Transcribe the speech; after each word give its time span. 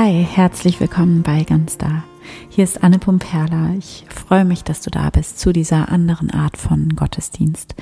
Hi, 0.00 0.24
herzlich 0.24 0.78
willkommen 0.78 1.24
bei 1.24 1.42
Ganz 1.42 1.76
Da. 1.76 2.04
Hier 2.50 2.62
ist 2.62 2.84
Anne 2.84 3.00
Pumperla. 3.00 3.74
Ich 3.76 4.04
freue 4.08 4.44
mich, 4.44 4.62
dass 4.62 4.80
du 4.80 4.90
da 4.90 5.10
bist 5.10 5.40
zu 5.40 5.52
dieser 5.52 5.88
anderen 5.88 6.30
Art 6.30 6.56
von 6.56 6.90
Gottesdienst. 6.90 7.74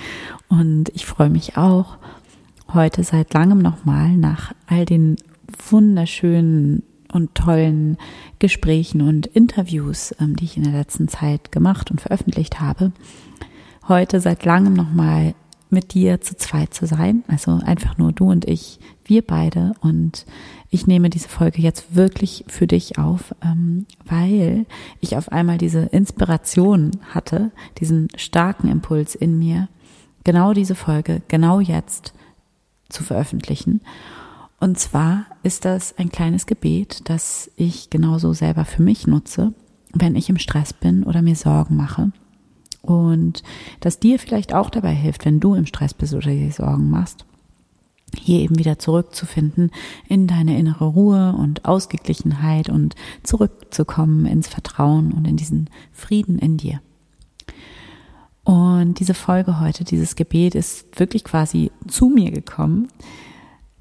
Und 0.48 0.88
ich 0.94 1.04
freue 1.04 1.28
mich 1.28 1.58
auch 1.58 1.98
heute 2.72 3.04
seit 3.04 3.34
langem 3.34 3.58
nochmal 3.58 4.16
nach 4.16 4.54
all 4.66 4.86
den 4.86 5.16
wunderschönen 5.68 6.84
und 7.12 7.34
tollen 7.34 7.98
Gesprächen 8.38 9.02
und 9.02 9.26
Interviews, 9.26 10.14
ähm, 10.18 10.36
die 10.36 10.46
ich 10.46 10.56
in 10.56 10.62
der 10.62 10.72
letzten 10.72 11.08
Zeit 11.08 11.52
gemacht 11.52 11.90
und 11.90 12.00
veröffentlicht 12.00 12.60
habe, 12.60 12.92
heute 13.88 14.20
seit 14.20 14.42
langem 14.46 14.72
nochmal 14.72 15.34
mit 15.70 15.94
dir 15.94 16.20
zu 16.20 16.36
zweit 16.36 16.74
zu 16.74 16.86
sein. 16.86 17.24
Also 17.28 17.60
einfach 17.64 17.98
nur 17.98 18.12
du 18.12 18.30
und 18.30 18.44
ich, 18.46 18.78
wir 19.04 19.22
beide. 19.22 19.74
Und 19.80 20.26
ich 20.70 20.86
nehme 20.86 21.10
diese 21.10 21.28
Folge 21.28 21.60
jetzt 21.60 21.94
wirklich 21.94 22.44
für 22.48 22.66
dich 22.66 22.98
auf, 22.98 23.34
ähm, 23.42 23.86
weil 24.04 24.66
ich 25.00 25.16
auf 25.16 25.32
einmal 25.32 25.58
diese 25.58 25.80
Inspiration 25.80 26.92
hatte, 27.10 27.50
diesen 27.78 28.08
starken 28.16 28.68
Impuls 28.68 29.14
in 29.14 29.38
mir, 29.38 29.68
genau 30.24 30.52
diese 30.52 30.74
Folge, 30.74 31.22
genau 31.28 31.60
jetzt 31.60 32.12
zu 32.88 33.02
veröffentlichen. 33.02 33.80
Und 34.58 34.78
zwar 34.78 35.26
ist 35.42 35.64
das 35.64 35.96
ein 35.98 36.10
kleines 36.10 36.46
Gebet, 36.46 37.08
das 37.08 37.50
ich 37.56 37.90
genauso 37.90 38.32
selber 38.32 38.64
für 38.64 38.82
mich 38.82 39.06
nutze, 39.06 39.52
wenn 39.92 40.16
ich 40.16 40.28
im 40.28 40.38
Stress 40.38 40.72
bin 40.72 41.04
oder 41.04 41.22
mir 41.22 41.36
Sorgen 41.36 41.76
mache. 41.76 42.12
Und 42.86 43.42
das 43.80 43.98
dir 43.98 44.18
vielleicht 44.18 44.54
auch 44.54 44.70
dabei 44.70 44.92
hilft, 44.92 45.24
wenn 45.24 45.40
du 45.40 45.54
im 45.54 45.66
Stress 45.66 45.92
bist 45.92 46.14
oder 46.14 46.30
dir 46.30 46.52
Sorgen 46.52 46.88
machst, 46.88 47.26
hier 48.16 48.40
eben 48.40 48.58
wieder 48.58 48.78
zurückzufinden 48.78 49.70
in 50.08 50.26
deine 50.26 50.58
innere 50.58 50.86
Ruhe 50.86 51.34
und 51.36 51.64
Ausgeglichenheit 51.64 52.68
und 52.68 52.94
zurückzukommen 53.22 54.26
ins 54.26 54.48
Vertrauen 54.48 55.12
und 55.12 55.26
in 55.26 55.36
diesen 55.36 55.68
Frieden 55.92 56.38
in 56.38 56.56
dir. 56.56 56.80
Und 58.44 59.00
diese 59.00 59.14
Folge 59.14 59.60
heute, 59.60 59.82
dieses 59.82 60.14
Gebet 60.14 60.54
ist 60.54 60.86
wirklich 61.00 61.24
quasi 61.24 61.72
zu 61.88 62.08
mir 62.08 62.30
gekommen. 62.30 62.86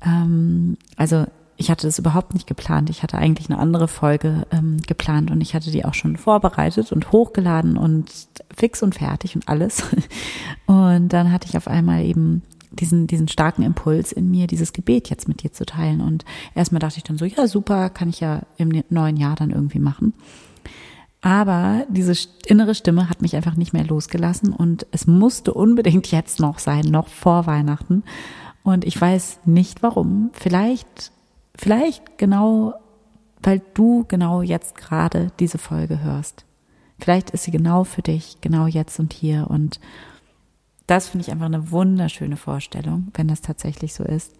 Ähm, 0.02 0.78
also 0.98 1.26
ich 1.58 1.72
hatte 1.72 1.88
das 1.88 2.00
überhaupt 2.00 2.34
nicht 2.34 2.48
geplant. 2.48 2.90
Ich 2.90 3.02
hatte 3.02 3.18
eigentlich 3.18 3.50
eine 3.50 3.60
andere 3.60 3.88
Folge 3.88 4.46
ähm, 4.52 4.78
geplant 4.86 5.32
und 5.32 5.42
ich 5.42 5.56
hatte 5.56 5.72
die 5.72 5.86
auch 5.86 5.94
schon 5.94 6.18
vorbereitet 6.18 6.92
und 6.92 7.12
hochgeladen 7.12 7.78
und 7.78 8.12
fix 8.54 8.84
und 8.84 8.96
fertig 8.96 9.36
und 9.36 9.48
alles. 9.48 9.84
Und 10.68 11.10
dann 11.10 11.32
hatte 11.32 11.48
ich 11.48 11.58
auf 11.58 11.68
einmal 11.68 12.04
eben 12.04 12.42
diesen, 12.72 13.06
diesen 13.06 13.28
starken 13.28 13.62
Impuls 13.62 14.12
in 14.12 14.32
mir, 14.32 14.48
dieses 14.48 14.74
Gebet 14.74 15.12
jetzt 15.12 15.28
mit 15.28 15.44
dir 15.44 15.52
zu 15.52 15.64
teilen. 15.66 16.02
Und 16.02 16.26
erstmal 16.56 16.80
dachte 16.80 16.98
ich 16.98 17.04
dann 17.04 17.20
so, 17.20 17.26
ja, 17.26 17.48
super, 17.48 17.92
kann 17.92 18.10
ich 18.10 18.20
ja 18.20 18.42
im 18.58 18.84
neuen 18.90 19.16
Jahr 19.16 19.36
dann 19.36 19.52
irgendwie 19.52 19.80
machen. 19.80 20.14
Aber 21.22 21.86
diese 21.90 22.14
innere 22.46 22.76
Stimme 22.76 23.10
hat 23.10 23.22
mich 23.22 23.36
einfach 23.36 23.56
nicht 23.56 23.74
mehr 23.74 23.86
losgelassen 23.86 24.54
und 24.54 24.86
es 24.92 25.08
musste 25.08 25.54
unbedingt 25.54 26.12
jetzt 26.12 26.40
noch 26.40 26.60
sein, 26.60 26.86
noch 26.86 27.08
vor 27.08 27.48
Weihnachten. 27.48 28.04
Und 28.64 28.86
ich 28.86 29.00
weiß 29.00 29.40
nicht 29.46 29.82
warum. 29.82 30.30
Vielleicht, 30.34 31.12
vielleicht 31.58 32.18
genau, 32.18 32.74
weil 33.42 33.62
du 33.74 34.06
genau 34.08 34.42
jetzt 34.42 34.76
gerade 34.76 35.32
diese 35.40 35.58
Folge 35.58 36.02
hörst. 36.02 36.46
Vielleicht 37.00 37.32
ist 37.32 37.44
sie 37.44 37.52
genau 37.52 37.84
für 37.84 38.02
dich, 38.02 38.38
genau 38.42 38.68
jetzt 38.68 39.00
und 39.00 39.14
hier. 39.14 39.48
Und 39.50 39.80
das 40.88 41.10
finde 41.10 41.26
ich 41.26 41.32
einfach 41.32 41.46
eine 41.46 41.72
wunderschöne 41.72 42.38
Vorstellung, 42.38 43.12
wenn 43.14 43.28
das 43.28 43.42
tatsächlich 43.42 43.94
so 43.94 44.04
ist. 44.04 44.34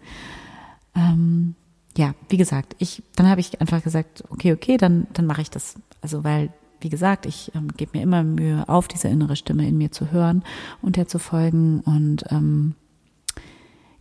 Ähm, 0.94 1.54
ja, 1.96 2.14
wie 2.28 2.36
gesagt, 2.36 2.76
ich, 2.78 3.02
dann 3.14 3.28
habe 3.28 3.40
ich 3.40 3.60
einfach 3.60 3.82
gesagt, 3.82 4.24
okay, 4.30 4.52
okay, 4.52 4.76
dann, 4.76 5.06
dann 5.12 5.26
mache 5.26 5.42
ich 5.42 5.50
das. 5.50 5.76
Also, 6.00 6.24
weil 6.24 6.50
wie 6.80 6.88
gesagt, 6.88 7.26
ich 7.26 7.52
ähm, 7.54 7.68
gebe 7.76 7.96
mir 7.96 8.02
immer 8.02 8.22
Mühe, 8.22 8.68
auf 8.68 8.86
diese 8.88 9.08
innere 9.08 9.36
Stimme 9.36 9.66
in 9.66 9.78
mir 9.78 9.92
zu 9.92 10.10
hören 10.12 10.44
und 10.82 10.96
der 10.96 11.08
zu 11.08 11.18
folgen. 11.18 11.80
Und 11.80 12.24
ähm, 12.30 12.74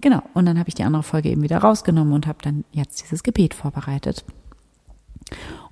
genau, 0.01 0.21
und 0.33 0.45
dann 0.45 0.59
habe 0.59 0.69
ich 0.69 0.75
die 0.75 0.83
andere 0.83 1.03
Folge 1.03 1.29
eben 1.29 1.41
wieder 1.41 1.59
rausgenommen 1.59 2.13
und 2.13 2.27
habe 2.27 2.39
dann 2.41 2.65
jetzt 2.71 3.01
dieses 3.01 3.23
Gebet 3.23 3.53
vorbereitet. 3.53 4.25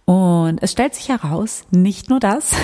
Und 0.05 0.61
es 0.61 0.71
stellt 0.71 0.95
sich 0.95 1.09
heraus, 1.09 1.65
nicht 1.71 2.09
nur 2.09 2.19
das, 2.19 2.55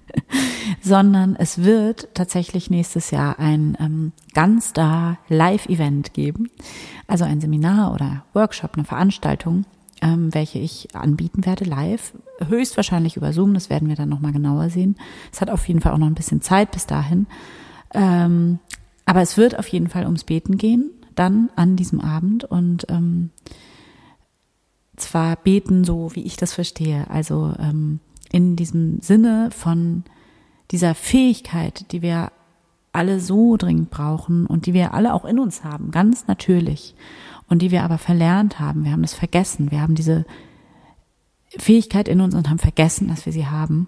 sondern 0.82 1.36
es 1.36 1.58
wird 1.62 2.08
tatsächlich 2.14 2.70
nächstes 2.70 3.10
Jahr 3.10 3.38
ein 3.38 3.76
ähm, 3.80 4.12
ganz 4.34 4.72
da 4.72 5.18
Live-Event 5.28 6.14
geben, 6.14 6.50
also 7.06 7.24
ein 7.24 7.40
Seminar 7.40 7.92
oder 7.92 8.24
Workshop, 8.32 8.74
eine 8.74 8.84
Veranstaltung, 8.84 9.64
ähm, 10.00 10.32
welche 10.34 10.58
ich 10.58 10.88
anbieten 10.94 11.46
werde 11.46 11.64
live, 11.64 12.12
höchstwahrscheinlich 12.46 13.16
über 13.16 13.32
Zoom, 13.32 13.54
das 13.54 13.70
werden 13.70 13.88
wir 13.88 13.96
dann 13.96 14.08
nochmal 14.08 14.32
genauer 14.32 14.70
sehen. 14.70 14.96
Es 15.32 15.40
hat 15.40 15.50
auf 15.50 15.66
jeden 15.66 15.80
Fall 15.80 15.92
auch 15.92 15.98
noch 15.98 16.06
ein 16.06 16.14
bisschen 16.14 16.42
Zeit 16.42 16.70
bis 16.72 16.86
dahin. 16.86 17.26
Ähm, 17.94 18.58
aber 19.04 19.22
es 19.22 19.36
wird 19.36 19.58
auf 19.58 19.68
jeden 19.68 19.88
Fall 19.88 20.04
ums 20.04 20.24
Beten 20.24 20.56
gehen, 20.56 20.90
dann 21.14 21.50
an 21.56 21.76
diesem 21.76 22.00
Abend 22.00 22.44
und 22.44 22.86
ähm, 22.88 23.30
zwar 24.96 25.36
beten, 25.36 25.84
so 25.84 26.14
wie 26.14 26.22
ich 26.22 26.36
das 26.36 26.52
verstehe, 26.52 27.08
also 27.10 27.54
ähm, 27.58 28.00
in 28.30 28.56
diesem 28.56 29.00
Sinne 29.00 29.50
von 29.50 30.04
dieser 30.70 30.94
Fähigkeit, 30.94 31.92
die 31.92 32.02
wir 32.02 32.32
alle 32.92 33.20
so 33.20 33.56
dringend 33.56 33.90
brauchen 33.90 34.46
und 34.46 34.66
die 34.66 34.74
wir 34.74 34.94
alle 34.94 35.14
auch 35.14 35.24
in 35.24 35.38
uns 35.38 35.64
haben, 35.64 35.90
ganz 35.90 36.26
natürlich 36.26 36.94
und 37.48 37.60
die 37.60 37.70
wir 37.70 37.82
aber 37.82 37.98
verlernt 37.98 38.60
haben. 38.60 38.84
Wir 38.84 38.92
haben 38.92 39.02
das 39.02 39.14
vergessen. 39.14 39.70
Wir 39.70 39.80
haben 39.80 39.94
diese 39.94 40.24
Fähigkeit 41.48 42.08
in 42.08 42.20
uns 42.20 42.34
und 42.34 42.48
haben 42.48 42.58
vergessen, 42.58 43.08
dass 43.08 43.26
wir 43.26 43.32
sie 43.32 43.46
haben, 43.46 43.86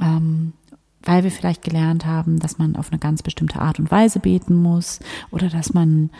ähm, 0.00 0.52
weil 1.06 1.24
wir 1.24 1.30
vielleicht 1.30 1.62
gelernt 1.62 2.04
haben, 2.04 2.38
dass 2.38 2.58
man 2.58 2.76
auf 2.76 2.90
eine 2.90 2.98
ganz 2.98 3.22
bestimmte 3.22 3.60
Art 3.60 3.78
und 3.78 3.90
Weise 3.90 4.20
beten 4.20 4.54
muss 4.54 5.00
oder 5.30 5.48
dass 5.48 5.72
man 5.72 6.10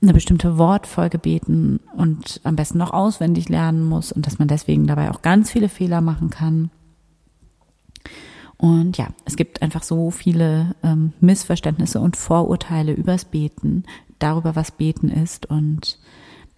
eine 0.00 0.14
bestimmte 0.14 0.58
Wortfolge 0.58 1.18
beten 1.18 1.80
und 1.96 2.40
am 2.44 2.56
besten 2.56 2.78
noch 2.78 2.92
auswendig 2.92 3.48
lernen 3.48 3.84
muss 3.84 4.12
und 4.12 4.26
dass 4.26 4.38
man 4.38 4.48
deswegen 4.48 4.86
dabei 4.86 5.10
auch 5.10 5.22
ganz 5.22 5.50
viele 5.50 5.68
Fehler 5.68 6.00
machen 6.00 6.30
kann. 6.30 6.70
Und 8.56 8.96
ja, 8.96 9.08
es 9.24 9.36
gibt 9.36 9.62
einfach 9.62 9.82
so 9.82 10.10
viele 10.10 10.74
ähm, 10.82 11.12
Missverständnisse 11.20 12.00
und 12.00 12.16
Vorurteile 12.16 12.92
übers 12.92 13.24
Beten, 13.24 13.84
darüber, 14.18 14.56
was 14.56 14.72
Beten 14.72 15.08
ist. 15.08 15.46
Und 15.46 15.98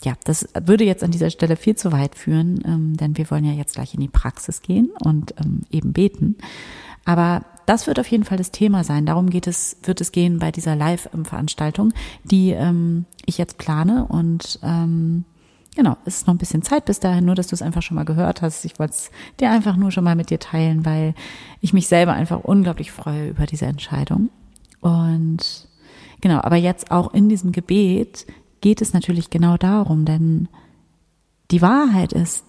ja, 0.02 0.14
das 0.24 0.48
würde 0.64 0.84
jetzt 0.84 1.04
an 1.04 1.10
dieser 1.10 1.30
Stelle 1.30 1.56
viel 1.56 1.76
zu 1.76 1.92
weit 1.92 2.14
führen, 2.14 2.62
ähm, 2.64 2.96
denn 2.96 3.18
wir 3.18 3.30
wollen 3.30 3.44
ja 3.44 3.52
jetzt 3.52 3.74
gleich 3.74 3.94
in 3.94 4.00
die 4.00 4.08
Praxis 4.08 4.62
gehen 4.62 4.90
und 5.04 5.34
ähm, 5.38 5.62
eben 5.70 5.92
beten. 5.92 6.36
Aber 7.04 7.44
das 7.66 7.86
wird 7.86 7.98
auf 7.98 8.06
jeden 8.08 8.24
Fall 8.24 8.38
das 8.38 8.50
Thema 8.50 8.84
sein. 8.84 9.06
Darum 9.06 9.30
geht 9.30 9.46
es, 9.46 9.76
wird 9.82 10.00
es 10.00 10.12
gehen 10.12 10.38
bei 10.38 10.50
dieser 10.50 10.76
Live-Veranstaltung, 10.76 11.92
die 12.24 12.50
ähm, 12.50 13.06
ich 13.26 13.38
jetzt 13.38 13.58
plane. 13.58 14.06
Und 14.06 14.58
ähm, 14.62 15.24
genau, 15.74 15.96
es 16.04 16.16
ist 16.16 16.26
noch 16.26 16.34
ein 16.34 16.38
bisschen 16.38 16.62
Zeit 16.62 16.84
bis 16.84 17.00
dahin, 17.00 17.24
nur 17.24 17.34
dass 17.34 17.48
du 17.48 17.54
es 17.54 17.62
einfach 17.62 17.82
schon 17.82 17.96
mal 17.96 18.04
gehört 18.04 18.42
hast. 18.42 18.64
Ich 18.64 18.78
wollte 18.78 18.94
es 18.94 19.10
dir 19.40 19.50
einfach 19.50 19.76
nur 19.76 19.90
schon 19.90 20.04
mal 20.04 20.16
mit 20.16 20.30
dir 20.30 20.38
teilen, 20.38 20.84
weil 20.84 21.14
ich 21.60 21.72
mich 21.72 21.88
selber 21.88 22.12
einfach 22.12 22.40
unglaublich 22.40 22.92
freue 22.92 23.30
über 23.30 23.46
diese 23.46 23.66
Entscheidung. 23.66 24.30
Und 24.80 25.68
Genau, 26.20 26.40
aber 26.40 26.56
jetzt 26.56 26.90
auch 26.90 27.14
in 27.14 27.28
diesem 27.28 27.52
Gebet 27.52 28.26
geht 28.60 28.82
es 28.82 28.92
natürlich 28.92 29.30
genau 29.30 29.56
darum, 29.56 30.04
denn 30.04 30.48
die 31.50 31.62
Wahrheit 31.62 32.12
ist, 32.12 32.44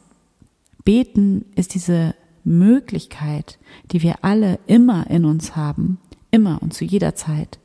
beten 0.83 1.45
ist 1.55 1.73
diese 1.73 2.13
Möglichkeit, 2.43 3.59
die 3.91 4.01
wir 4.01 4.23
alle 4.23 4.59
immer 4.67 5.09
in 5.09 5.25
uns 5.25 5.55
haben, 5.55 5.99
immer 6.31 6.61
und 6.61 6.73
zu 6.73 6.85
jeder 6.85 7.15
Zeit, 7.15 7.59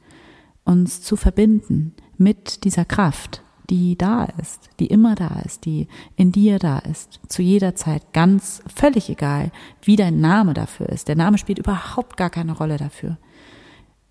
uns 0.64 1.02
zu 1.02 1.16
verbinden 1.16 1.94
mit 2.18 2.64
dieser 2.64 2.84
Kraft, 2.84 3.42
die 3.70 3.96
da 3.96 4.24
ist, 4.40 4.70
die 4.78 4.86
immer 4.86 5.14
da 5.14 5.40
ist, 5.44 5.64
die 5.64 5.88
in 6.16 6.32
dir 6.32 6.58
da 6.58 6.78
ist, 6.78 7.20
zu 7.28 7.42
jeder 7.42 7.74
Zeit, 7.74 8.12
ganz 8.12 8.62
völlig 8.72 9.10
egal, 9.10 9.50
wie 9.82 9.96
dein 9.96 10.20
Name 10.20 10.54
dafür 10.54 10.88
ist. 10.88 11.08
Der 11.08 11.16
Name 11.16 11.38
spielt 11.38 11.58
überhaupt 11.58 12.16
gar 12.16 12.30
keine 12.30 12.52
Rolle 12.52 12.76
dafür. 12.76 13.18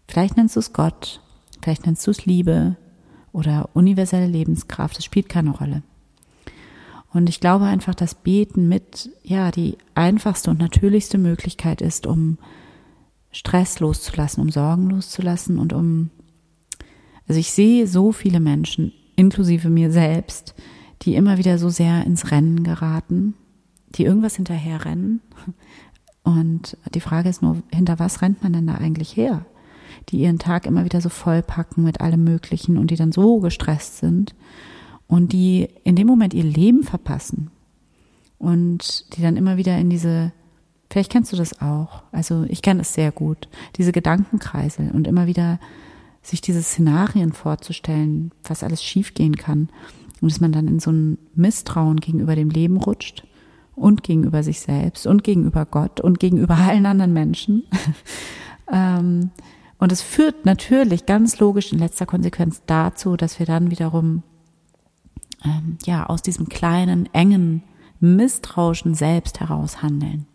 Vielleicht 0.07 0.38
nennst 0.38 0.56
du 0.56 0.59
es 0.59 0.73
Gott, 0.73 1.21
Vielleicht 1.65 1.88
nennst 1.88 2.06
du 2.06 2.12
es 2.12 2.27
Liebe 2.27 2.77
oder 3.31 3.71
universelle 3.73 4.27
Lebenskraft. 4.27 4.97
Das 4.97 5.03
spielt 5.03 5.29
keine 5.29 5.50
Rolle. 5.50 5.81
Und 7.15 7.29
ich 7.29 7.39
glaube 7.39 7.63
einfach, 7.63 7.95
dass 7.95 8.13
Beten 8.13 8.67
mit, 8.67 9.09
ja, 9.23 9.50
die 9.50 9.77
einfachste 9.94 10.51
und 10.51 10.59
natürlichste 10.59 11.17
Möglichkeit 11.17 11.81
ist, 11.81 12.07
um 12.07 12.38
Stress 13.31 13.79
loszulassen, 13.79 14.41
um 14.41 14.50
Sorgen 14.50 14.89
loszulassen 14.89 15.57
und 15.57 15.71
um, 15.71 16.09
also 17.25 17.39
ich 17.39 17.53
sehe 17.53 17.88
so 17.88 18.12
viele 18.12 18.41
Menschen, 18.41 18.91
inklusive 19.15 19.69
mir 19.69 19.91
selbst, 19.91 20.56
die 21.03 21.15
immer 21.15 21.38
wieder 21.38 21.57
so 21.57 21.69
sehr 21.69 22.06
ins 22.06 22.31
Rennen 22.31 22.65
geraten, 22.65 23.33
die 23.95 24.03
irgendwas 24.03 24.35
hinterher 24.35 24.83
rennen. 24.83 25.21
Und 26.23 26.75
die 26.94 27.00
Frage 27.00 27.29
ist 27.29 27.41
nur, 27.41 27.63
hinter 27.73 27.97
was 27.97 28.21
rennt 28.21 28.44
man 28.44 28.51
denn 28.51 28.67
da 28.67 28.75
eigentlich 28.75 29.15
her? 29.15 29.45
die 30.09 30.17
ihren 30.17 30.38
Tag 30.38 30.65
immer 30.65 30.83
wieder 30.83 31.00
so 31.00 31.09
vollpacken 31.09 31.83
mit 31.83 32.01
allem 32.01 32.23
Möglichen 32.23 32.77
und 32.77 32.91
die 32.91 32.95
dann 32.95 33.13
so 33.13 33.39
gestresst 33.39 33.97
sind 34.00 34.35
und 35.07 35.33
die 35.33 35.69
in 35.83 35.95
dem 35.95 36.07
Moment 36.07 36.33
ihr 36.33 36.43
Leben 36.43 36.83
verpassen. 36.83 37.51
und 38.37 39.15
die 39.15 39.21
dann 39.21 39.37
immer 39.37 39.55
wieder 39.57 39.77
in 39.77 39.89
diese, 39.89 40.33
vielleicht 40.89 41.11
kennst 41.11 41.31
du 41.31 41.37
das 41.37 41.61
auch, 41.61 42.03
also 42.11 42.43
ich 42.49 42.61
kenne 42.61 42.81
es 42.81 42.93
sehr 42.93 43.11
gut, 43.11 43.47
diese 43.77 43.93
Gedankenkreisel 43.93 44.91
und 44.91 45.07
immer 45.07 45.25
wieder 45.25 45.59
sich 46.21 46.41
diese 46.41 46.61
Szenarien 46.61 47.31
vorzustellen, 47.31 48.31
was 48.43 48.63
alles 48.63 48.83
schiefgehen 48.83 49.37
kann 49.37 49.69
und 50.21 50.31
dass 50.31 50.41
man 50.41 50.51
dann 50.51 50.67
in 50.67 50.79
so 50.79 50.91
ein 50.91 51.17
Misstrauen 51.33 51.99
gegenüber 51.99 52.35
dem 52.35 52.49
Leben 52.49 52.77
rutscht 52.77 53.25
und 53.75 54.03
gegenüber 54.03 54.43
sich 54.43 54.59
selbst 54.59 55.07
und 55.07 55.23
gegenüber 55.23 55.65
Gott 55.65 56.01
und 56.01 56.19
gegenüber 56.19 56.55
allen 56.57 56.85
anderen 56.85 57.13
Menschen. 57.13 57.63
Ähm, 58.71 59.29
und 59.77 59.91
es 59.91 60.01
führt 60.01 60.43
natürlich 60.43 61.05
ganz 61.05 61.39
logisch 61.39 61.71
in 61.71 61.77
letzter 61.77 62.07
Konsequenz 62.07 62.63
dazu, 62.65 63.15
dass 63.15 63.37
wir 63.37 63.45
dann 63.45 63.69
wiederum 63.69 64.23
ähm, 65.43 65.77
ja 65.85 66.05
aus 66.05 66.21
diesem 66.21 66.49
kleinen, 66.49 67.11
engen, 67.13 67.63
misstrauischen 67.99 68.93
Selbst 68.93 69.39
heraus 69.39 69.81
handeln. 69.81 70.25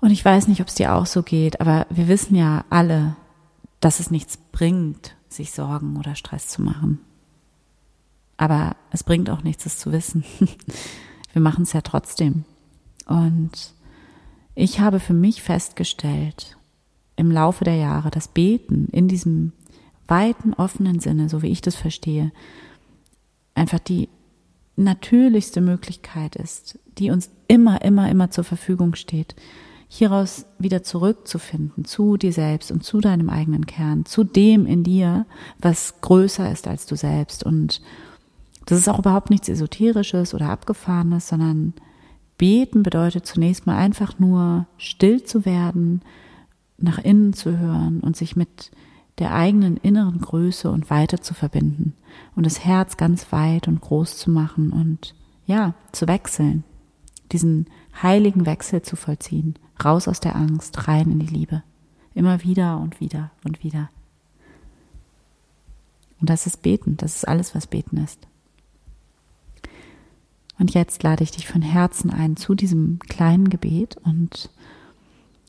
Und 0.00 0.10
ich 0.10 0.24
weiß 0.24 0.48
nicht, 0.48 0.60
ob 0.60 0.68
es 0.68 0.74
dir 0.74 0.94
auch 0.94 1.06
so 1.06 1.22
geht, 1.22 1.60
aber 1.60 1.86
wir 1.88 2.08
wissen 2.08 2.34
ja 2.34 2.64
alle, 2.68 3.16
dass 3.80 4.00
es 4.00 4.10
nichts 4.10 4.36
bringt, 4.36 5.16
sich 5.28 5.52
Sorgen 5.52 5.96
oder 5.96 6.14
Stress 6.14 6.48
zu 6.48 6.62
machen. 6.62 7.00
Aber 8.36 8.76
es 8.90 9.02
bringt 9.02 9.30
auch 9.30 9.42
nichts, 9.42 9.64
es 9.66 9.78
zu 9.78 9.92
wissen. 9.92 10.24
Wir 11.32 11.42
machen 11.42 11.62
es 11.62 11.72
ja 11.72 11.80
trotzdem. 11.80 12.44
Und 13.06 13.74
ich 14.54 14.80
habe 14.80 15.00
für 15.00 15.14
mich 15.14 15.42
festgestellt, 15.42 16.56
im 17.16 17.30
Laufe 17.30 17.64
der 17.64 17.76
Jahre, 17.76 18.10
dass 18.10 18.28
Beten 18.28 18.88
in 18.92 19.08
diesem 19.08 19.52
weiten, 20.06 20.54
offenen 20.54 21.00
Sinne, 21.00 21.28
so 21.28 21.42
wie 21.42 21.48
ich 21.48 21.60
das 21.60 21.76
verstehe, 21.76 22.32
einfach 23.54 23.78
die 23.78 24.08
natürlichste 24.76 25.60
Möglichkeit 25.60 26.36
ist, 26.36 26.78
die 26.98 27.10
uns 27.10 27.30
immer, 27.48 27.82
immer, 27.82 28.10
immer 28.10 28.30
zur 28.30 28.44
Verfügung 28.44 28.94
steht, 28.94 29.36
hieraus 29.88 30.46
wieder 30.58 30.82
zurückzufinden 30.82 31.84
zu 31.84 32.16
dir 32.16 32.32
selbst 32.32 32.72
und 32.72 32.82
zu 32.82 33.00
deinem 33.00 33.30
eigenen 33.30 33.66
Kern, 33.66 34.04
zu 34.04 34.24
dem 34.24 34.66
in 34.66 34.82
dir, 34.82 35.26
was 35.58 36.00
größer 36.00 36.50
ist 36.50 36.66
als 36.66 36.86
du 36.86 36.96
selbst. 36.96 37.44
Und 37.44 37.80
das 38.66 38.78
ist 38.78 38.88
auch 38.88 38.98
überhaupt 38.98 39.30
nichts 39.30 39.48
Esoterisches 39.48 40.34
oder 40.34 40.48
Abgefahrenes, 40.48 41.28
sondern 41.28 41.74
beten 42.38 42.82
bedeutet 42.82 43.26
zunächst 43.26 43.66
mal 43.66 43.76
einfach 43.76 44.18
nur 44.18 44.66
still 44.78 45.22
zu 45.22 45.44
werden, 45.44 46.02
nach 46.76 46.98
innen 46.98 47.32
zu 47.32 47.56
hören 47.58 48.00
und 48.00 48.16
sich 48.16 48.34
mit 48.34 48.72
der 49.18 49.34
eigenen 49.34 49.76
inneren 49.76 50.20
Größe 50.20 50.70
und 50.70 50.90
Weite 50.90 51.20
zu 51.20 51.34
verbinden 51.34 51.94
und 52.34 52.46
das 52.46 52.64
Herz 52.64 52.96
ganz 52.96 53.30
weit 53.32 53.68
und 53.68 53.80
groß 53.80 54.16
zu 54.18 54.30
machen 54.30 54.72
und 54.72 55.14
ja, 55.46 55.74
zu 55.92 56.08
wechseln, 56.08 56.64
diesen 57.32 57.66
heiligen 58.02 58.46
Wechsel 58.46 58.82
zu 58.82 58.96
vollziehen, 58.96 59.54
raus 59.84 60.08
aus 60.08 60.20
der 60.20 60.36
Angst, 60.36 60.88
rein 60.88 61.10
in 61.10 61.18
die 61.20 61.26
Liebe, 61.26 61.62
immer 62.14 62.42
wieder 62.42 62.78
und 62.78 63.00
wieder 63.00 63.30
und 63.44 63.62
wieder. 63.62 63.90
Und 66.20 66.30
das 66.30 66.46
ist 66.46 66.62
Beten, 66.62 66.96
das 66.96 67.16
ist 67.16 67.28
alles, 67.28 67.54
was 67.54 67.66
Beten 67.66 67.98
ist. 67.98 68.26
Und 70.58 70.72
jetzt 70.72 71.02
lade 71.02 71.22
ich 71.22 71.32
dich 71.32 71.46
von 71.46 71.62
Herzen 71.62 72.10
ein 72.10 72.36
zu 72.36 72.54
diesem 72.54 72.98
kleinen 73.00 73.50
Gebet 73.50 73.96
und 73.98 74.50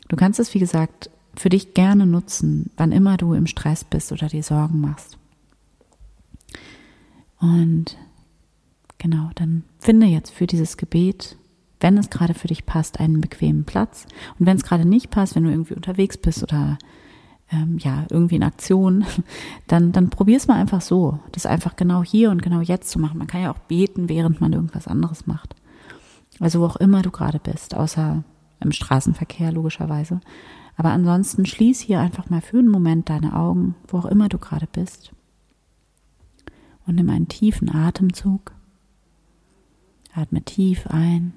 du 0.08 0.16
kannst 0.16 0.40
es, 0.40 0.54
wie 0.54 0.60
gesagt, 0.60 1.10
für 1.36 1.50
dich 1.50 1.74
gerne 1.74 2.06
nutzen, 2.06 2.72
wann 2.78 2.92
immer 2.92 3.18
du 3.18 3.34
im 3.34 3.48
Stress 3.48 3.84
bist 3.84 4.12
oder 4.12 4.28
dir 4.28 4.44
Sorgen 4.44 4.82
machst. 4.82 5.18
Und 7.40 7.98
genau, 8.98 9.30
dann 9.36 9.64
finde 9.80 10.08
jetzt 10.08 10.32
für 10.32 10.48
dieses 10.48 10.78
Gebet, 10.78 11.38
wenn 11.80 11.98
es 11.98 12.10
gerade 12.10 12.34
für 12.34 12.48
dich 12.48 12.66
passt, 12.66 13.00
einen 13.00 13.22
bequemen 13.22 13.66
Platz. 13.66 14.06
Und 14.40 14.46
wenn 14.46 14.58
es 14.58 14.64
gerade 14.64 14.86
nicht 14.86 15.10
passt, 15.10 15.36
wenn 15.36 15.44
du 15.44 15.52
irgendwie 15.52 15.76
unterwegs 15.76 16.18
bist 16.18 16.42
oder 16.42 16.78
ähm, 17.52 17.78
ja, 17.80 18.06
irgendwie 18.10 18.38
in 18.38 18.44
Aktion, 18.44 19.06
dann, 19.68 19.92
dann 19.92 20.10
probier 20.10 20.38
es 20.38 20.48
mal 20.48 20.56
einfach 20.56 20.82
so. 20.82 21.20
Das 21.32 21.46
einfach 21.46 21.76
genau 21.76 22.04
hier 22.04 22.32
und 22.32 22.42
genau 22.42 22.62
jetzt 22.62 22.90
zu 22.90 23.00
machen. 23.00 23.18
Man 23.18 23.28
kann 23.28 23.42
ja 23.42 23.52
auch 23.52 23.60
beten, 23.60 24.10
während 24.10 24.42
man 24.42 24.54
irgendwas 24.54 24.88
anderes 24.88 25.28
macht. 25.28 25.56
Also 26.40 26.60
wo 26.62 26.66
auch 26.66 26.76
immer 26.78 27.02
du 27.02 27.12
gerade 27.12 27.40
bist, 27.40 27.76
außer 27.76 28.24
im 28.60 28.72
Straßenverkehr 28.72 29.52
logischerweise. 29.52 30.22
Aber 30.78 30.90
ansonsten 30.90 31.46
schließ 31.46 31.80
hier 31.80 32.00
einfach 32.00 32.30
mal 32.30 32.42
für 32.42 32.60
einen 32.60 32.70
Moment 32.70 33.10
deine 33.10 33.36
Augen, 33.36 33.76
wo 33.88 34.00
auch 34.00 34.06
immer 34.06 34.30
du 34.30 34.38
gerade 34.38 34.68
bist. 34.68 35.14
Und 36.86 36.96
nimm 36.96 37.10
einen 37.10 37.28
tiefen 37.28 37.74
Atemzug. 37.74 38.54
Atme 40.14 40.42
tief 40.42 40.88
ein. 40.88 41.34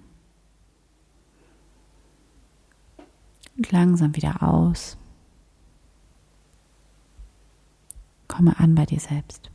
Und 3.57 3.73
langsam 3.73 4.15
wieder 4.15 4.43
aus. 4.43 4.97
Komme 8.29 8.59
an 8.59 8.75
bei 8.75 8.87
dir 8.87 9.01
selbst. 9.01 9.51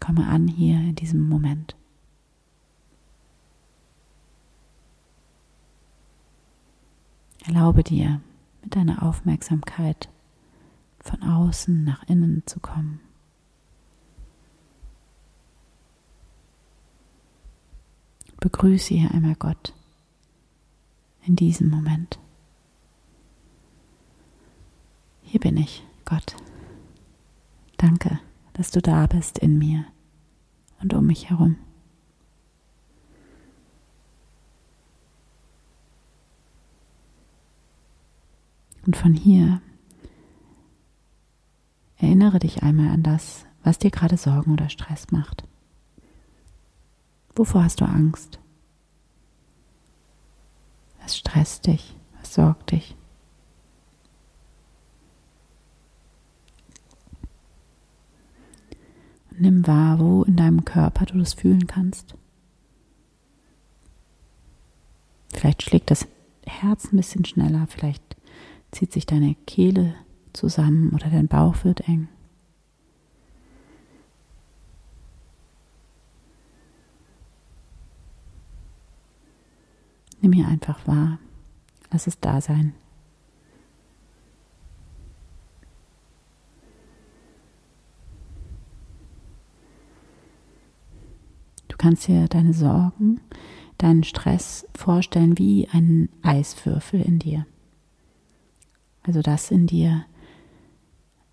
Komme 0.00 0.26
an 0.26 0.48
hier 0.48 0.76
in 0.76 0.94
diesem 0.94 1.28
Moment. 1.28 1.76
Erlaube 7.62 7.84
dir, 7.84 8.20
mit 8.60 8.74
deiner 8.74 9.04
Aufmerksamkeit 9.04 10.08
von 10.98 11.22
außen 11.22 11.84
nach 11.84 12.02
innen 12.08 12.42
zu 12.44 12.58
kommen. 12.58 12.98
Begrüße 18.40 18.94
hier 18.94 19.12
einmal 19.12 19.36
Gott 19.36 19.74
in 21.24 21.36
diesem 21.36 21.70
Moment. 21.70 22.18
Hier 25.22 25.38
bin 25.38 25.56
ich, 25.56 25.84
Gott. 26.04 26.34
Danke, 27.76 28.18
dass 28.54 28.72
du 28.72 28.82
da 28.82 29.06
bist 29.06 29.38
in 29.38 29.56
mir 29.58 29.84
und 30.80 30.94
um 30.94 31.06
mich 31.06 31.30
herum. 31.30 31.58
Und 38.92 38.98
von 38.98 39.14
hier 39.14 39.62
erinnere 41.96 42.38
dich 42.38 42.62
einmal 42.62 42.90
an 42.90 43.02
das, 43.02 43.46
was 43.64 43.78
dir 43.78 43.90
gerade 43.90 44.18
Sorgen 44.18 44.52
oder 44.52 44.68
Stress 44.68 45.10
macht. 45.10 45.44
Wovor 47.34 47.64
hast 47.64 47.80
du 47.80 47.86
Angst? 47.86 48.38
Was 51.00 51.16
stresst 51.16 51.68
dich? 51.68 51.96
Was 52.20 52.34
sorgt 52.34 52.72
dich? 52.72 52.94
Nimm 59.30 59.66
wahr, 59.66 60.00
wo 60.00 60.22
in 60.24 60.36
deinem 60.36 60.66
Körper 60.66 61.06
du 61.06 61.16
das 61.16 61.32
fühlen 61.32 61.66
kannst. 61.66 62.14
Vielleicht 65.32 65.62
schlägt 65.62 65.90
das 65.90 66.06
Herz 66.44 66.92
ein 66.92 66.98
bisschen 66.98 67.24
schneller, 67.24 67.66
vielleicht 67.68 68.02
zieht 68.72 68.92
sich 68.92 69.06
deine 69.06 69.36
Kehle 69.46 69.94
zusammen 70.32 70.90
oder 70.94 71.10
dein 71.10 71.28
Bauch 71.28 71.62
wird 71.64 71.86
eng. 71.88 72.08
Nimm 80.22 80.32
hier 80.32 80.46
einfach 80.46 80.86
wahr. 80.86 81.18
Lass 81.90 82.06
es 82.06 82.18
da 82.18 82.40
sein. 82.40 82.74
Du 91.68 91.76
kannst 91.76 92.06
dir 92.06 92.28
deine 92.28 92.54
Sorgen, 92.54 93.20
deinen 93.78 94.04
Stress 94.04 94.66
vorstellen 94.74 95.36
wie 95.38 95.68
einen 95.72 96.08
Eiswürfel 96.22 97.02
in 97.02 97.18
dir. 97.18 97.44
Also 99.02 99.20
das 99.20 99.50
in 99.50 99.66
dir, 99.66 100.04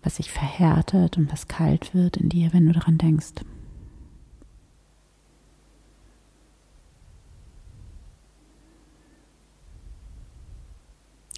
was 0.02 0.16
sich 0.16 0.30
verhärtet 0.30 1.16
und 1.16 1.30
was 1.30 1.48
kalt 1.48 1.94
wird 1.94 2.16
in 2.16 2.28
dir, 2.28 2.52
wenn 2.52 2.66
du 2.66 2.72
daran 2.72 2.98
denkst. 2.98 3.44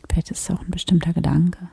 Vielleicht 0.08 0.30
ist 0.30 0.40
es 0.40 0.50
auch 0.56 0.60
ein 0.60 0.70
bestimmter 0.70 1.12
Gedanke. 1.12 1.68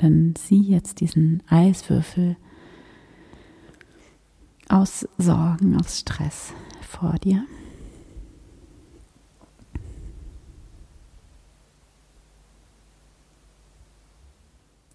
Dann 0.00 0.34
sieh 0.34 0.62
jetzt 0.62 1.00
diesen 1.00 1.42
Eiswürfel 1.46 2.38
aus 4.70 5.06
Sorgen, 5.18 5.78
aus 5.78 5.98
Stress 6.00 6.54
vor 6.80 7.16
dir. 7.18 7.44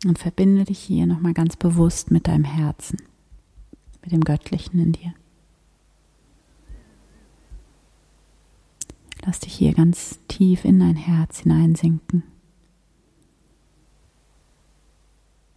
Und 0.06 0.18
verbinde 0.18 0.64
dich 0.64 0.80
hier 0.80 1.06
nochmal 1.06 1.34
ganz 1.34 1.56
bewusst 1.56 2.10
mit 2.10 2.28
deinem 2.28 2.44
Herzen, 2.44 2.98
mit 4.02 4.12
dem 4.12 4.24
Göttlichen 4.24 4.80
in 4.80 4.94
dir. 4.94 5.14
Lass 9.24 9.40
dich 9.40 9.54
hier 9.54 9.74
ganz 9.74 10.20
tief 10.28 10.66
in 10.66 10.80
dein 10.80 10.96
Herz 10.96 11.42
hineinsinken. 11.42 12.24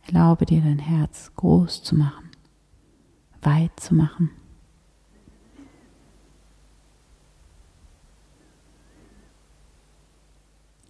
Erlaube 0.08 0.46
dir 0.46 0.62
dein 0.62 0.78
Herz 0.78 1.30
groß 1.36 1.82
zu 1.82 1.94
machen, 1.94 2.30
weit 3.42 3.78
zu 3.78 3.94
machen. 3.94 4.30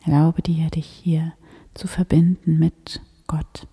Erlaube 0.05 0.41
dir, 0.41 0.71
dich 0.71 0.87
hier 0.87 1.33
zu 1.75 1.89
verbinden 1.89 2.61
mit 2.61 3.03
Gott, 3.27 3.67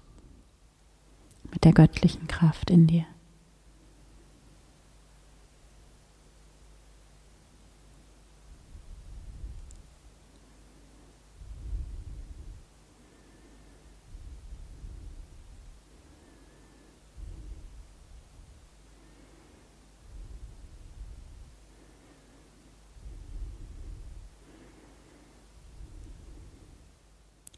mit 1.52 1.64
der 1.64 1.74
göttlichen 1.74 2.28
Kraft 2.28 2.72
in 2.72 2.88
dir. 2.88 3.06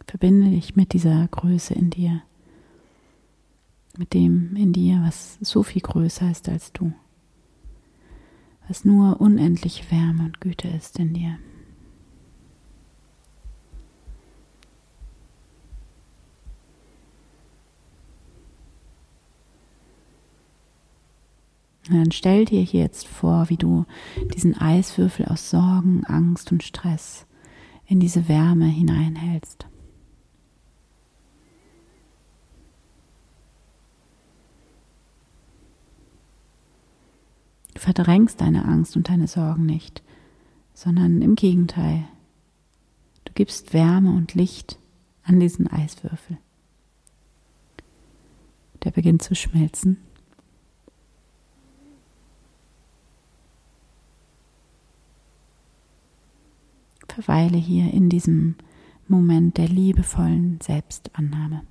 Verbinde 0.08 0.50
dich 0.50 0.78
mit 0.78 0.94
dieser 0.94 1.28
Größe 1.28 1.74
in 1.74 1.90
dir, 1.90 2.24
mit 3.98 4.14
dem 4.14 4.56
in 4.56 4.72
dir, 4.72 5.02
was 5.06 5.38
so 5.42 5.64
viel 5.64 5.82
größer 5.82 6.32
ist 6.32 6.48
als 6.48 6.72
du, 6.72 6.94
was 8.70 8.86
nur 8.86 9.20
unendliche 9.20 9.92
Wärme 9.92 10.24
und 10.24 10.40
Güte 10.40 10.70
ist 10.70 10.98
in 10.98 11.14
dir. 11.14 11.38
Dann 21.90 22.12
stell 22.12 22.46
dir 22.46 22.62
hier 22.62 22.82
jetzt 22.82 23.08
vor, 23.08 23.50
wie 23.50 23.58
du 23.58 23.86
diesen 24.34 24.58
Eiswürfel 24.58 25.26
aus 25.26 25.50
Sorgen, 25.50 26.06
Angst 26.06 26.52
und 26.52 26.64
Stress 26.64 27.26
in 27.86 28.00
diese 28.00 28.28
Wärme 28.28 28.66
hineinhältst. 28.66 29.68
Du 37.77 37.77
verdrängst 37.88 38.42
deine 38.42 38.66
Angst 38.66 38.98
und 38.98 39.08
deine 39.08 39.28
Sorgen 39.28 39.66
nicht, 39.66 40.04
sondern 40.74 41.22
im 41.22 41.36
Gegenteil. 41.36 42.04
Du 43.24 43.32
gibst 43.32 43.74
Wärme 43.74 44.12
und 44.12 44.34
Licht 44.34 44.78
an 45.24 45.40
diesen 45.40 45.68
Eiswürfel. 45.68 46.38
Der 48.84 48.92
beginnt 48.92 49.22
zu 49.22 49.36
schmelzen. 49.36 49.96
Verweile 57.08 57.58
hier 57.58 57.94
in 57.94 58.10
diesem 58.10 58.56
Moment 59.08 59.58
der 59.58 59.70
liebevollen 59.70 60.60
Selbstannahme. 60.62 61.62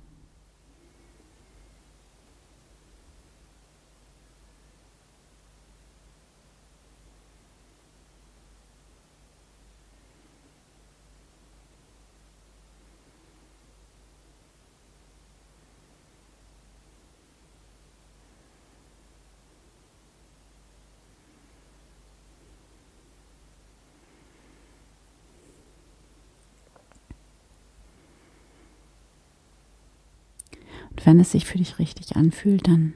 Und 30.89 30.95
wenn 31.07 31.21
es 31.21 31.31
sich 31.31 31.45
für 31.45 31.57
dich 31.57 31.79
richtig 31.79 32.17
anfühlt, 32.17 32.67
dann 32.67 32.93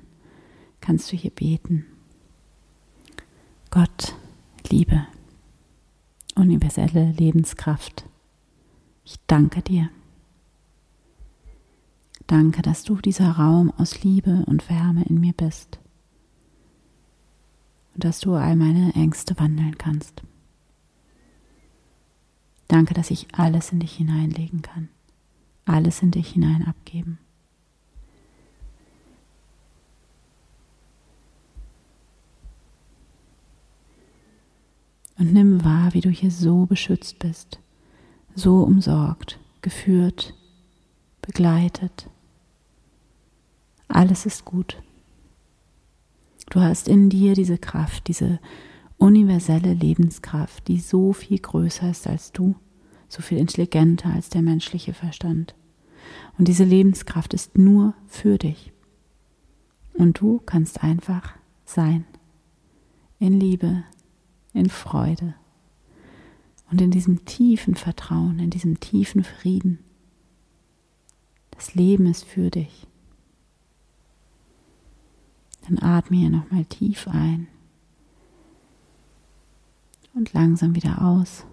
kannst 0.81 1.09
du 1.09 1.15
hier 1.15 1.31
beten. 1.31 1.85
Gott, 3.69 4.15
Liebe, 4.69 5.07
universelle 6.35 7.13
Lebenskraft, 7.13 8.03
ich 9.05 9.15
danke 9.27 9.61
dir. 9.61 9.89
Danke, 12.27 12.61
dass 12.61 12.83
du 12.83 12.97
dieser 12.97 13.31
Raum 13.31 13.71
aus 13.77 14.03
Liebe 14.03 14.43
und 14.45 14.69
Wärme 14.69 15.05
in 15.05 15.21
mir 15.21 15.31
bist 15.31 15.79
und 17.93 18.03
dass 18.03 18.19
du 18.19 18.33
all 18.33 18.57
meine 18.57 18.93
Ängste 18.93 19.39
wandeln 19.39 19.77
kannst. 19.77 20.21
Danke, 22.67 22.93
dass 22.93 23.09
ich 23.09 23.33
alles 23.33 23.71
in 23.71 23.79
dich 23.79 23.93
hineinlegen 23.93 24.61
kann, 24.61 24.89
alles 25.63 26.01
in 26.01 26.11
dich 26.11 26.33
hinein 26.33 26.67
abgeben. 26.67 27.17
Und 35.21 35.33
nimm 35.33 35.63
wahr, 35.63 35.93
wie 35.93 36.01
du 36.01 36.09
hier 36.09 36.31
so 36.31 36.65
beschützt 36.65 37.19
bist, 37.19 37.59
so 38.33 38.63
umsorgt, 38.63 39.39
geführt, 39.61 40.33
begleitet. 41.21 42.09
Alles 43.87 44.25
ist 44.25 44.45
gut. 44.45 44.81
Du 46.49 46.59
hast 46.59 46.87
in 46.87 47.11
dir 47.11 47.35
diese 47.35 47.59
Kraft, 47.59 48.07
diese 48.07 48.39
universelle 48.97 49.75
Lebenskraft, 49.75 50.67
die 50.67 50.79
so 50.79 51.13
viel 51.13 51.37
größer 51.37 51.91
ist 51.91 52.07
als 52.07 52.31
du, 52.31 52.55
so 53.07 53.21
viel 53.21 53.37
intelligenter 53.37 54.11
als 54.11 54.29
der 54.29 54.41
menschliche 54.41 54.95
Verstand. 54.95 55.53
Und 56.39 56.47
diese 56.47 56.63
Lebenskraft 56.63 57.35
ist 57.35 57.59
nur 57.59 57.93
für 58.07 58.39
dich. 58.39 58.73
Und 59.93 60.19
du 60.19 60.41
kannst 60.43 60.83
einfach 60.83 61.35
sein. 61.63 62.05
In 63.19 63.39
Liebe, 63.39 63.83
in 64.53 64.69
Freude 64.69 65.33
und 66.69 66.81
in 66.81 66.91
diesem 66.91 67.25
tiefen 67.25 67.75
Vertrauen, 67.75 68.39
in 68.39 68.49
diesem 68.49 68.79
tiefen 68.79 69.23
Frieden. 69.23 69.79
Das 71.51 71.75
Leben 71.75 72.05
ist 72.05 72.25
für 72.25 72.49
dich. 72.49 72.87
Dann 75.67 75.79
atme 75.79 76.17
hier 76.17 76.29
nochmal 76.29 76.65
tief 76.65 77.07
ein 77.07 77.47
und 80.13 80.33
langsam 80.33 80.75
wieder 80.75 81.01
aus 81.01 81.45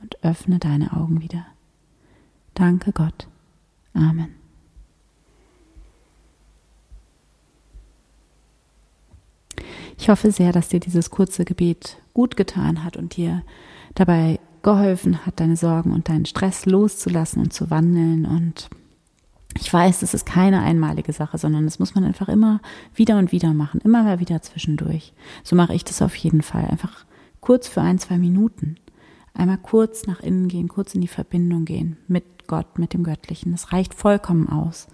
und 0.00 0.22
öffne 0.24 0.58
deine 0.58 0.92
Augen 0.94 1.20
wieder. 1.20 1.46
Danke 2.54 2.92
Gott. 2.92 3.28
Amen. 3.94 4.39
Ich 10.00 10.08
hoffe 10.08 10.32
sehr, 10.32 10.50
dass 10.50 10.68
dir 10.70 10.80
dieses 10.80 11.10
kurze 11.10 11.44
Gebet 11.44 11.98
gut 12.14 12.34
getan 12.38 12.84
hat 12.84 12.96
und 12.96 13.16
dir 13.16 13.42
dabei 13.94 14.40
geholfen 14.62 15.26
hat, 15.26 15.40
deine 15.40 15.56
Sorgen 15.56 15.92
und 15.92 16.08
deinen 16.08 16.24
Stress 16.24 16.64
loszulassen 16.64 17.42
und 17.42 17.52
zu 17.52 17.70
wandeln. 17.70 18.24
Und 18.24 18.70
ich 19.58 19.70
weiß, 19.70 20.00
das 20.00 20.14
ist 20.14 20.24
keine 20.24 20.62
einmalige 20.62 21.12
Sache, 21.12 21.36
sondern 21.36 21.66
das 21.66 21.78
muss 21.78 21.94
man 21.94 22.04
einfach 22.04 22.30
immer 22.30 22.62
wieder 22.94 23.18
und 23.18 23.30
wieder 23.30 23.52
machen, 23.52 23.82
immer 23.84 24.02
mal 24.02 24.20
wieder 24.20 24.40
zwischendurch. 24.40 25.12
So 25.44 25.54
mache 25.54 25.74
ich 25.74 25.84
das 25.84 26.00
auf 26.00 26.14
jeden 26.16 26.40
Fall. 26.40 26.64
Einfach 26.64 27.04
kurz 27.42 27.68
für 27.68 27.82
ein, 27.82 27.98
zwei 27.98 28.16
Minuten. 28.16 28.76
Einmal 29.34 29.58
kurz 29.58 30.06
nach 30.06 30.20
innen 30.20 30.48
gehen, 30.48 30.68
kurz 30.68 30.94
in 30.94 31.02
die 31.02 31.08
Verbindung 31.08 31.66
gehen 31.66 31.98
mit 32.08 32.46
Gott, 32.46 32.78
mit 32.78 32.94
dem 32.94 33.04
Göttlichen. 33.04 33.52
Das 33.52 33.70
reicht 33.70 33.92
vollkommen 33.92 34.48
aus. 34.48 34.88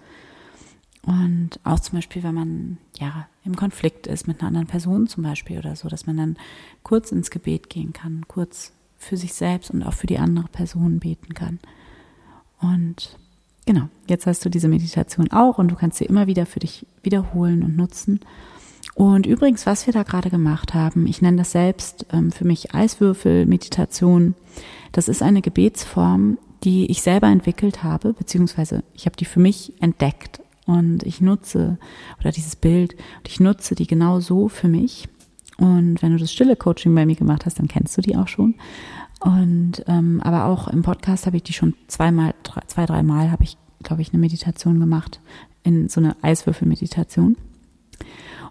Und 1.07 1.61
auch 1.63 1.79
zum 1.79 1.97
Beispiel, 1.97 2.21
wenn 2.21 2.35
man 2.35 2.77
ja 2.99 3.27
im 3.45 3.55
Konflikt 3.55 4.07
ist 4.07 4.27
mit 4.27 4.41
einer 4.41 4.49
anderen 4.49 4.67
Person 4.67 5.07
zum 5.07 5.23
Beispiel 5.23 5.57
oder 5.57 5.73
so, 5.77 5.87
dass 5.87 6.05
man 6.05 6.17
dann 6.17 6.37
kurz 6.83 7.13
ins 7.13 7.31
Gebet 7.31 7.69
gehen 7.69 7.93
kann, 7.93 8.25
kurz 8.27 8.73
für 8.97 9.15
sich 9.15 9.33
selbst 9.33 9.71
und 9.71 9.83
auch 9.83 9.93
für 9.93 10.07
die 10.07 10.17
andere 10.17 10.49
Person 10.49 10.99
beten 10.99 11.33
kann. 11.33 11.59
Und 12.59 13.17
genau, 13.65 13.87
jetzt 14.09 14.27
hast 14.27 14.43
du 14.43 14.49
diese 14.49 14.67
Meditation 14.67 15.31
auch 15.31 15.59
und 15.59 15.71
du 15.71 15.75
kannst 15.75 15.97
sie 15.97 16.03
immer 16.03 16.27
wieder 16.27 16.45
für 16.45 16.59
dich 16.59 16.85
wiederholen 17.03 17.63
und 17.63 17.77
nutzen. 17.77 18.19
Und 18.93 19.25
übrigens, 19.25 19.65
was 19.65 19.85
wir 19.85 19.93
da 19.93 20.03
gerade 20.03 20.29
gemacht 20.29 20.73
haben, 20.73 21.07
ich 21.07 21.21
nenne 21.21 21.37
das 21.37 21.53
selbst 21.53 22.05
ähm, 22.11 22.33
für 22.33 22.43
mich 22.43 22.75
Eiswürfel-Meditation. 22.75 24.35
Das 24.91 25.07
ist 25.07 25.23
eine 25.23 25.41
Gebetsform, 25.41 26.37
die 26.65 26.91
ich 26.91 27.01
selber 27.01 27.27
entwickelt 27.27 27.83
habe, 27.83 28.11
beziehungsweise 28.11 28.83
ich 28.93 29.05
habe 29.05 29.15
die 29.15 29.25
für 29.25 29.39
mich 29.39 29.71
entdeckt 29.79 30.41
und 30.67 31.03
ich 31.03 31.21
nutze, 31.21 31.79
oder 32.19 32.31
dieses 32.31 32.55
Bild, 32.55 32.93
und 32.93 33.27
ich 33.27 33.39
nutze 33.39 33.73
die 33.73 33.87
genau 33.87 34.19
so 34.19 34.47
für 34.47 34.67
mich. 34.67 35.09
Und 35.57 36.03
wenn 36.03 36.11
du 36.11 36.19
das 36.19 36.31
stille 36.31 36.55
Coaching 36.55 36.93
bei 36.93 37.07
mir 37.07 37.15
gemacht 37.15 37.45
hast, 37.45 37.57
dann 37.57 37.67
kennst 37.67 37.97
du 37.97 38.01
die 38.01 38.15
auch 38.15 38.27
schon. 38.27 38.55
Und 39.19 39.83
ähm, 39.87 40.21
aber 40.21 40.45
auch 40.45 40.67
im 40.67 40.83
Podcast 40.83 41.25
habe 41.25 41.37
ich 41.37 41.43
die 41.43 41.53
schon 41.53 41.73
zweimal, 41.87 42.35
drei, 42.43 42.61
zwei, 42.67 42.85
dreimal 42.85 43.31
habe 43.31 43.43
ich, 43.43 43.57
glaube 43.81 44.03
ich, 44.03 44.13
eine 44.13 44.19
Meditation 44.19 44.79
gemacht, 44.79 45.19
in 45.63 45.89
so 45.89 45.99
eine 45.99 46.15
Eiswürfelmeditation. 46.21 47.37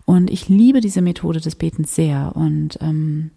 Und 0.04 0.30
ich 0.30 0.48
liebe 0.48 0.80
diese 0.80 1.02
Methode 1.02 1.40
des 1.40 1.54
Betens 1.54 1.94
sehr. 1.94 2.32
Und 2.34 2.78
ähm, 2.80 3.30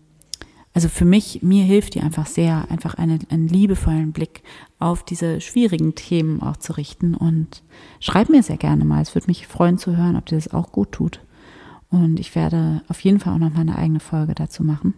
also 0.74 0.88
für 0.88 1.06
mich, 1.06 1.42
mir 1.42 1.64
hilft 1.64 1.96
die 1.96 2.02
einfach 2.02 2.28
sehr, 2.28 2.70
einfach 2.70 2.96
eine, 2.96 3.20
einen 3.30 3.48
liebevollen 3.48 4.12
Blick 4.12 4.44
auf 4.78 5.04
diese 5.04 5.42
schwierigen 5.42 5.96
Themen 5.96 6.42
auch 6.42 6.58
zu 6.58 6.74
richten. 6.74 7.16
Und 7.16 7.64
schreib 8.00 8.30
mir 8.30 8.44
sehr 8.44 8.58
gerne 8.58 8.86
mal. 8.86 9.02
Es 9.02 9.16
würde 9.16 9.28
mich 9.28 9.48
freuen 9.48 9.78
zu 9.78 9.98
hören, 9.98 10.16
ob 10.16 10.28
dir 10.28 10.36
das 10.36 10.54
auch 10.54 10.72
gut 10.72 10.92
tut. 10.92 11.22
Und 11.90 12.20
ich 12.20 12.36
werde 12.36 12.84
auf 12.88 13.00
jeden 13.02 13.20
Fall 13.20 13.34
auch 13.34 13.40
noch 13.40 13.54
mal 13.54 13.62
eine 13.62 13.78
eigene 13.78 14.00
Folge 14.00 14.36
dazu 14.36 14.64
machen. 14.64 14.94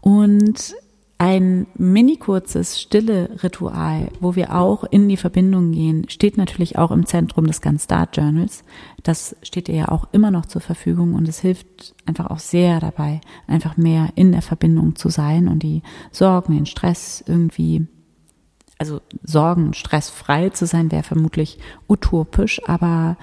Und 0.00 0.74
ein 1.20 1.66
mini 1.76 2.16
kurzes 2.16 2.80
stille 2.80 3.28
Ritual, 3.42 4.08
wo 4.20 4.36
wir 4.36 4.54
auch 4.54 4.84
in 4.84 5.06
die 5.06 5.18
Verbindung 5.18 5.72
gehen, 5.72 6.08
steht 6.08 6.38
natürlich 6.38 6.78
auch 6.78 6.90
im 6.90 7.04
Zentrum 7.04 7.46
des 7.46 7.60
Gun 7.60 7.78
Start 7.78 8.16
Journals. 8.16 8.64
Das 9.02 9.36
steht 9.42 9.68
dir 9.68 9.74
ja 9.74 9.88
auch 9.88 10.08
immer 10.12 10.30
noch 10.30 10.46
zur 10.46 10.62
Verfügung 10.62 11.12
und 11.12 11.28
es 11.28 11.38
hilft 11.38 11.94
einfach 12.06 12.30
auch 12.30 12.38
sehr 12.38 12.80
dabei, 12.80 13.20
einfach 13.46 13.76
mehr 13.76 14.08
in 14.14 14.32
der 14.32 14.40
Verbindung 14.40 14.96
zu 14.96 15.10
sein 15.10 15.48
und 15.48 15.62
die 15.62 15.82
Sorgen, 16.10 16.54
den 16.54 16.64
Stress 16.64 17.22
irgendwie, 17.26 17.86
also 18.78 19.02
Sorgen, 19.22 19.74
stressfrei 19.74 20.48
zu 20.48 20.64
sein, 20.64 20.90
wäre 20.90 21.02
vermutlich 21.02 21.58
utopisch, 21.86 22.66
aber 22.66 23.18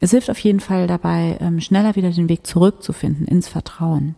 es 0.00 0.10
hilft 0.10 0.30
auf 0.30 0.38
jeden 0.40 0.58
Fall 0.58 0.88
dabei, 0.88 1.38
ähm, 1.40 1.60
schneller 1.60 1.94
wieder 1.94 2.10
den 2.10 2.28
Weg 2.28 2.44
zurückzufinden 2.44 3.28
ins 3.28 3.46
Vertrauen. 3.46 4.16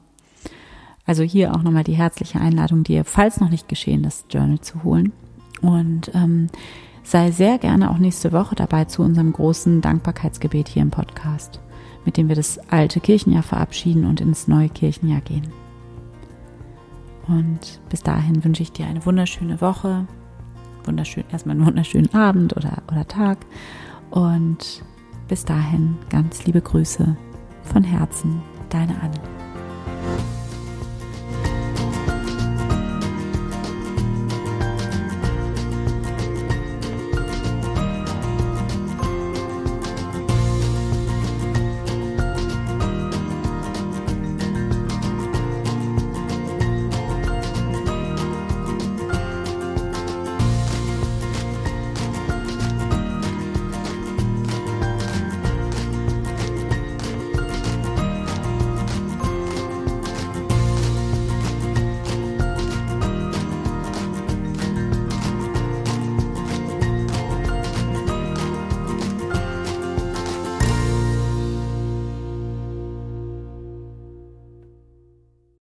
Also 1.04 1.22
hier 1.22 1.54
auch 1.54 1.62
nochmal 1.62 1.84
die 1.84 1.96
herzliche 1.96 2.40
Einladung, 2.40 2.84
dir, 2.84 3.04
falls 3.04 3.40
noch 3.40 3.50
nicht 3.50 3.68
geschehen, 3.68 4.02
das 4.02 4.24
Journal 4.30 4.60
zu 4.60 4.84
holen. 4.84 5.12
Und 5.60 6.10
ähm, 6.14 6.48
sei 7.02 7.30
sehr 7.30 7.58
gerne 7.58 7.90
auch 7.90 7.98
nächste 7.98 8.32
Woche 8.32 8.54
dabei 8.54 8.84
zu 8.84 9.02
unserem 9.02 9.32
großen 9.32 9.80
Dankbarkeitsgebet 9.80 10.68
hier 10.68 10.82
im 10.82 10.90
Podcast, 10.90 11.60
mit 12.04 12.16
dem 12.16 12.28
wir 12.28 12.36
das 12.36 12.58
alte 12.70 13.00
Kirchenjahr 13.00 13.42
verabschieden 13.42 14.04
und 14.04 14.20
ins 14.20 14.48
neue 14.48 14.68
Kirchenjahr 14.68 15.20
gehen. 15.20 15.48
Und 17.28 17.80
bis 17.88 18.02
dahin 18.02 18.44
wünsche 18.44 18.62
ich 18.62 18.72
dir 18.72 18.86
eine 18.86 19.04
wunderschöne 19.06 19.60
Woche, 19.60 20.06
wunderschön, 20.84 21.24
erstmal 21.30 21.56
einen 21.56 21.66
wunderschönen 21.66 22.12
Abend 22.14 22.56
oder, 22.56 22.82
oder 22.90 23.06
Tag. 23.06 23.38
Und 24.10 24.82
bis 25.28 25.44
dahin 25.44 25.96
ganz 26.10 26.44
liebe 26.44 26.60
Grüße 26.60 27.16
von 27.62 27.84
Herzen, 27.84 28.42
deine 28.70 28.94
Anne. 29.00 29.20